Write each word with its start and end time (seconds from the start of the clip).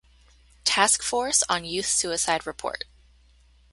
Task 0.63 1.03
Force 1.03 1.43
on 1.47 1.63
Youth 1.63 1.85
Suicide 1.85 2.47
report. 2.47 2.85